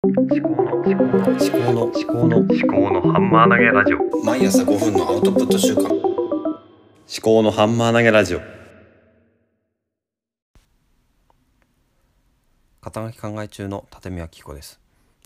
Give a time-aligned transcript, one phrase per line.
[0.00, 4.24] 思考の思考の思考の思考の思考のハンマー投げラジオ。
[4.24, 5.86] 毎朝5分のアウトプット週間。
[5.88, 5.92] 思
[7.20, 8.40] 考のハンマー投げラジオ。
[12.80, 14.78] 肩書き考え中の立見明彦です。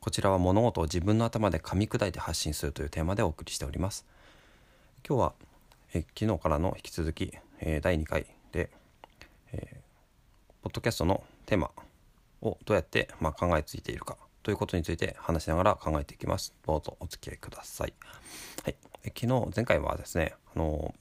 [0.00, 4.04] こちらは物事を自分の頭で噛み砕いて発信するというテーマでお送りしております。
[5.08, 5.32] 今日は
[5.94, 8.70] え昨日からの引き続き、えー第2回で、
[9.52, 9.76] えー
[10.64, 11.70] ポッドキャストのテーマ
[12.42, 14.16] をどうやって、まあ、考えついているか。
[14.46, 16.54] ということについて話しながら考えていきます。
[16.64, 17.92] どうぞお付き合いください。
[18.62, 18.76] はい。
[19.06, 19.26] 昨日
[19.56, 20.94] 前回はですねあの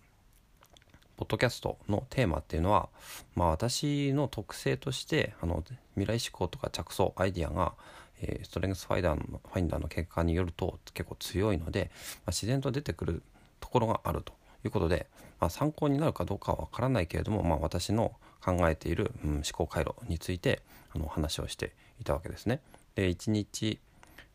[1.16, 2.90] ポッドキャストのテーマっていうのは、
[3.36, 7.74] まあ、私の特性としてあの未来思考とか着想アイディアが、
[8.20, 13.22] えーストレングスファイダーのファインダーの結果によると結構強いので、まあ、自然と出てくる
[13.60, 14.34] ところがあると。
[14.64, 15.06] いうことで、
[15.40, 20.64] まあ、参考になるかどうかはわからないけれども、まあ、私の考えている、うん思考回路について
[20.96, 22.62] あの話をしていたわけですね。
[22.96, 23.80] で1日、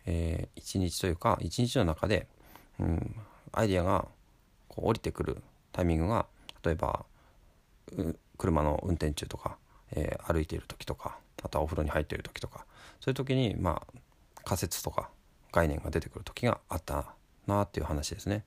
[0.07, 2.27] えー、1日というか1日の中で、
[2.79, 3.17] うん、
[3.53, 4.07] アイディアが
[4.69, 6.27] こう降りてくるタイミングが
[6.65, 7.05] 例えば
[8.39, 9.57] 車の運転中とか、
[9.93, 12.65] えー歩いている時とかあとはお風呂に入っている時とか
[13.01, 14.01] そういう時にまあ
[14.45, 15.11] 仮説とか
[15.53, 17.15] 概念が出てくる時があった
[17.47, 18.45] なっていう話ですね。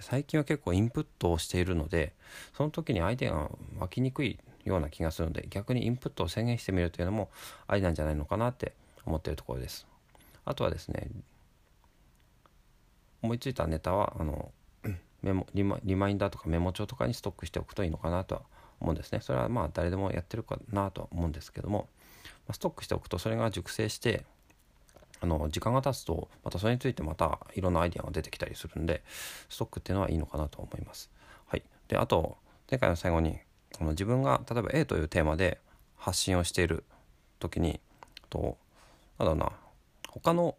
[0.00, 2.12] 最近は結構インプットをしているので
[2.54, 7.30] その時にアイデアが湧きにくいような気がするので逆にインプットを制限してみるというのも
[7.66, 8.74] ありなんじゃないのかなって
[9.06, 9.86] 思っているところです。
[10.44, 11.08] あとはですね
[13.22, 14.52] 思いついたネタはあの
[15.22, 18.42] メモリマリマインダーとかメモ帳とかにストックしておくといいのかなとは
[18.80, 19.20] 思うんですね。
[19.20, 21.88] それはまあ誰でもやってるかなとは思うんですけども、
[22.46, 24.24] まストックしておくとそれが熟成して
[25.20, 29.02] あの時間が経つとまたそれについてまたいろんなアイデアが出てきたりするんで
[29.48, 31.10] ストックっていうのはいいのかなと思います。
[31.46, 32.36] はい、であと
[32.70, 33.38] 前回の最後に
[33.80, 35.60] あの自分が例えば A というテーマで
[35.96, 36.84] 発信をしている
[37.38, 37.80] 時に
[38.30, 38.58] と
[39.18, 39.52] なんだな
[40.10, 40.56] 他の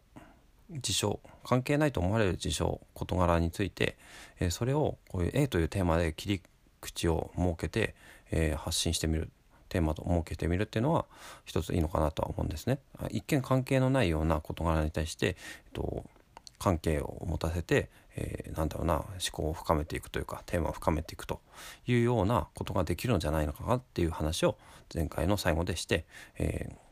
[0.70, 3.96] 事象関係ないと思われる事象事柄について、
[4.38, 6.42] えそれをこういう A というテーマで切り
[6.80, 7.94] 口を設けて、
[8.30, 9.30] え発信してみる
[9.70, 11.06] テーマと設けてみるっていうのは
[11.46, 12.78] 一ついいのかなとは思うんですね。
[13.10, 15.34] 一見関係のないような事柄に対して、えっ
[15.72, 16.04] と、
[16.58, 21.40] 関係を持たせて、えーなんだろうな思考を深めていくというかテーマを深めていくと
[21.86, 24.56] いうようなことができるんじゃないのかなっていう話を
[24.92, 26.04] 前回の最後でして、
[26.38, 26.87] えー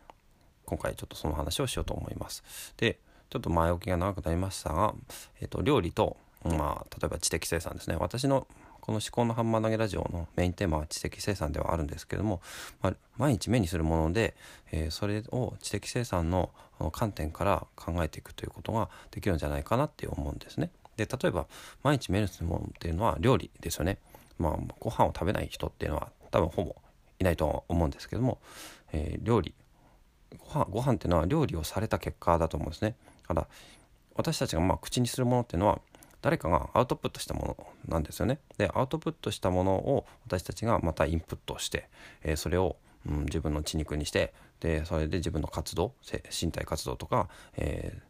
[0.67, 2.45] 今回ちょっとその話をしようと思います。
[2.77, 2.99] で
[3.31, 4.95] ちょっと前置きが長くなりましたが、
[5.41, 8.47] えー、と料理と、まあ、例えば知的生産ですね私の
[8.81, 12.41] この「思考のハンマー投げラジオ」のメインテーマは知的生産ではあるんですけども、
[12.83, 14.37] まあ、毎日目にするもので、
[14.71, 20.71] えーそれを知的生産のあの観点から考えていくということができるんじゃないかなって思うんですね。
[20.97, 21.47] で例えば
[21.83, 23.99] 毎日目にするものっていうのは料理ですよね。
[24.39, 26.77] まあ、ご飯を食べない人っていうのは多分ほぼ
[27.19, 28.39] いないとは思うんですけども、
[28.93, 29.55] えー料理
[30.39, 32.95] ご飯ご飯っていうのは料理をされた結果だと思うんですね。
[33.27, 33.47] ただ
[34.15, 35.81] 私たちがまあ口にするものっていうのは
[36.23, 38.39] 誰かがアウトプットしたものなんですよね。
[38.59, 41.89] でアウトプットしたものを私たちがまたインプットして、
[42.23, 42.77] えーそれを、
[43.09, 45.93] うん、自分の血肉にしてでそれで自分の活動
[46.31, 48.07] 身体活動とか、えー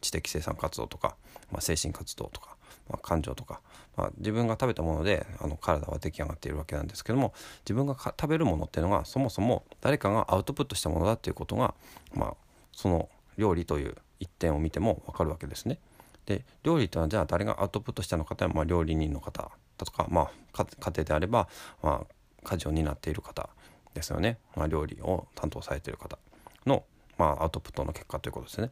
[0.00, 1.16] 知的生産活動とか、
[1.50, 2.56] まあ、精神活動とか、
[2.88, 3.60] まあ、感情とか、
[3.96, 11.74] まあ、自分が食べたものであの体は出来上がっているわけなんですけども自分が食べるものっていうのがそもそも誰かがアウトプットしたものだっていうことが、
[12.14, 12.34] まあ、
[12.72, 15.78] その料理という一点を見ても分かるわけですね。
[16.26, 19.50] で料理というのはじゃあ誰がアウトプットしたのかというのは、まあ、料理人の方だ
[19.86, 20.66] とか、まあ、家
[20.96, 21.48] 庭であれば、
[21.82, 23.48] まあ、家事を担っている方
[23.94, 26.18] ですよね、まあ、料理を担当されている方
[26.66, 26.84] の、
[27.16, 28.70] まあ、アウトプットの結果ということですね。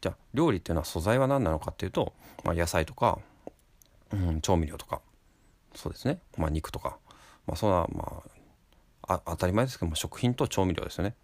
[0.00, 2.12] じゃあ料理っていうのは素材は何なのかっていうと、
[2.44, 3.18] まあ、野菜とか、
[4.12, 5.00] うん、調味料とか。
[5.74, 6.98] そうですね、まあ、肉とか、
[7.46, 8.22] まあ、そんな、ま
[9.08, 11.14] あ、あ当たり前ですけども食品と調味料ですよね。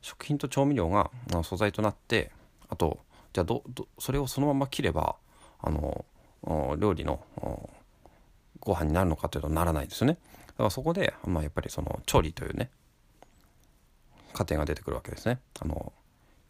[0.00, 1.10] 食品と調味料が
[1.42, 2.30] 素材となって
[2.68, 3.00] あと
[3.32, 5.16] じゃあどどそれをそのまま切れば
[5.60, 6.04] あの
[6.78, 7.20] 料理の
[8.60, 10.18] ご飯になるのかというとならないですよね。
[10.46, 12.70] だからそこで、まあ、やっぱりその調理というね
[14.32, 15.40] 過程が出てくるわけですね。
[15.60, 15.92] あの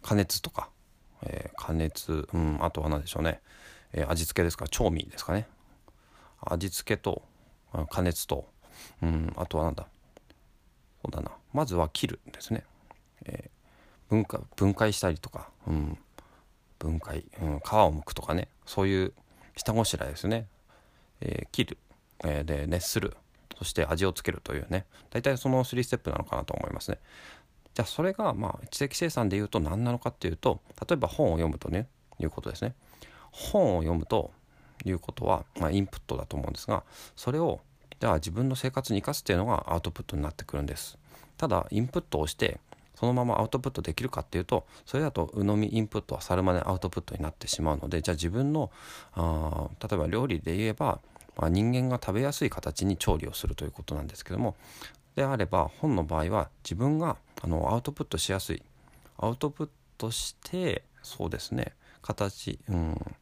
[0.02, 0.69] 加熱とか、
[1.22, 3.40] えー加熱、うん、あとは何でしょうね、
[3.93, 4.69] えー味付けですか。
[4.69, 5.49] 調味ですかね。
[6.42, 7.22] 味付けと
[7.90, 8.46] 加熱と、
[9.02, 9.87] うん、あとはなんだ。
[11.02, 11.31] そうだな。
[11.52, 12.64] まずは切るですね、
[13.25, 13.50] えー
[14.10, 15.96] 分解分解したりとか、うん、
[16.81, 18.48] 分解、うん、皮を剥くとかね。
[18.66, 19.12] そういう
[19.56, 20.48] 下ごしらえですね、
[21.20, 21.78] えー切る、
[22.25, 23.16] えーで熱する。
[23.56, 24.86] そして味をつけるというね。
[25.10, 26.98] 大体その3ステップなのかなと思いますね。
[27.75, 31.86] じゃあそれがまあ知的生産でいうと何なのかっていうと例えば本を読むとね
[32.19, 32.75] いうことですね。
[33.31, 34.32] 本を読むと
[34.85, 36.82] いうことは、まあ、インプットだと思うんですが
[37.17, 37.61] それを
[38.00, 40.99] じゃあ自分の生活に生かすっていうのがアウトプットになってくるんです。
[41.37, 42.59] ただインプットをして
[42.94, 48.71] そのままアウトプットできるかっていうとそれだと鵜呑みインプットは猿真似アウトプットになってしまうのでじゃあ自分の
[49.15, 51.00] あ例えば料理で言えば、
[51.38, 54.55] まあ、人間が食べやすい形に調理をするということなんですけども
[55.17, 58.62] であれば本の場合は自分があのアウトプットしやすい。
[59.19, 61.73] アウトプットしてそうですね
[62.03, 63.17] 形、うん、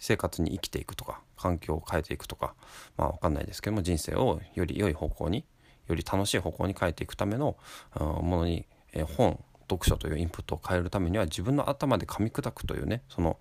[0.00, 2.54] 生活に生きていくとか環境を変えていくとか
[2.96, 5.44] まあ分かんないですけども人生をより良い方向に
[5.86, 7.56] より楽しい方向に変えていくための
[7.94, 13.38] ものに、え本読書というインプットを変えるためには自分の頭で噛み砕くというねその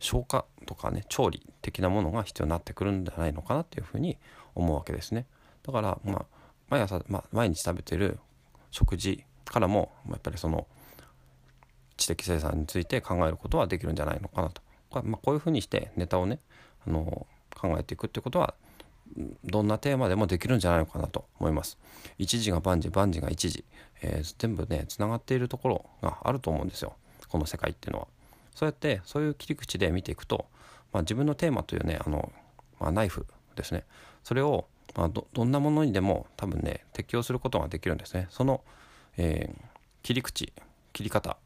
[0.00, 4.18] 消化とかね調理的なものが必要になってくるんじゃないのかなっていうふうに
[4.54, 5.26] 思うわけですね。
[5.64, 6.24] だからまあ
[6.68, 8.18] 毎朝、まあ、毎日食べてる
[8.70, 10.66] 食事からもやっぱりその
[11.96, 14.62] 知的生産について考えることはできるんじゃないのかなと。
[15.00, 16.38] ま、こういうふうにしてネタをね
[16.86, 18.54] あの考えていくってことは
[19.44, 21.78] どんなテーマでもできるんじゃないのかなと思います。
[22.18, 23.64] 一時が万事万事が一時、
[24.02, 26.94] えー、全部ねつながっているところがあると思うんですよ
[27.28, 28.08] この世界っていうのは。
[28.54, 30.46] そうやってそういう切り口で見ていくと、
[30.92, 32.30] まあ、自分のテーマというねあの、
[32.78, 33.84] まあ、ナイフですね
[34.24, 38.26] それを、まあ、どどんなものにでも多分ね適用することができるんですね。
[38.30, 38.62] その、
[39.16, 39.56] えー、
[40.02, 40.52] 切り口
[40.92, 41.36] 切り方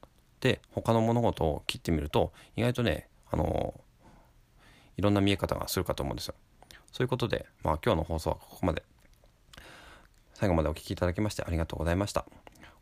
[0.40, 3.74] で他の物事を切ってみると意外とねあの
[4.96, 6.34] いろんな見え方がするかと思うんですよ。
[6.92, 8.82] そういうことで、まあ、今日の放送はここまで。
[10.34, 12.26] 最後までお聴きいただきましてありがとうございました。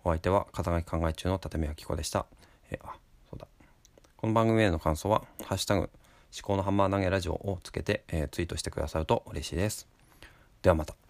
[0.03, 2.27] お相手は肩書き考え中の立目明子でした。
[2.71, 2.95] えあ
[3.31, 3.47] そうだ
[4.17, 5.91] この番組への感想は「ハッシュタグ思
[6.43, 9.87] 考のハンマー投げラジオ」をつけて、えー、ツイートしてくださると嬉しいです。
[10.63, 11.04] ではまた。